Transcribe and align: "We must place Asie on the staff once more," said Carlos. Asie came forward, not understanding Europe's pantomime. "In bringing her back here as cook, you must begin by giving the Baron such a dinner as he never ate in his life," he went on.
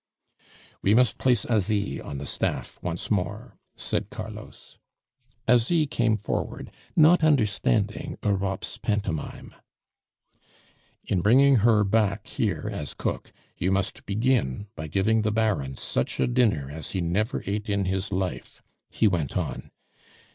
"We 0.81 0.95
must 0.95 1.19
place 1.19 1.45
Asie 1.47 2.01
on 2.01 2.17
the 2.17 2.25
staff 2.25 2.79
once 2.81 3.11
more," 3.11 3.59
said 3.75 4.09
Carlos. 4.09 4.79
Asie 5.47 5.85
came 5.85 6.17
forward, 6.17 6.71
not 6.95 7.23
understanding 7.23 8.17
Europe's 8.23 8.79
pantomime. 8.79 9.53
"In 11.05 11.21
bringing 11.21 11.57
her 11.57 11.83
back 11.83 12.25
here 12.25 12.67
as 12.73 12.95
cook, 12.95 13.31
you 13.55 13.71
must 13.71 14.07
begin 14.07 14.65
by 14.75 14.87
giving 14.87 15.21
the 15.21 15.31
Baron 15.31 15.75
such 15.75 16.19
a 16.19 16.25
dinner 16.25 16.71
as 16.71 16.93
he 16.93 16.99
never 17.01 17.43
ate 17.45 17.69
in 17.69 17.85
his 17.85 18.11
life," 18.11 18.63
he 18.89 19.07
went 19.07 19.37
on. 19.37 19.69